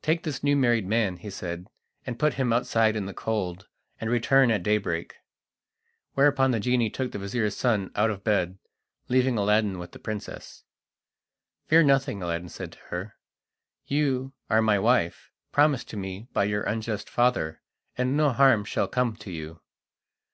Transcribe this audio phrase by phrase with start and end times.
[0.00, 1.66] "Take this new married man," he said,
[2.06, 3.68] "and put him outside in the cold,
[4.00, 5.16] and return at daybreak."
[6.14, 8.56] Whereupon the genie took the vizir's son out of bed,
[9.10, 10.64] leaving Aladdin with the princess.
[11.66, 13.16] "Fear nothing," Aladdin said to her;
[13.84, 17.60] "you are my wife, promised to me by your unjust father,
[17.98, 19.60] and no harm shall come to you."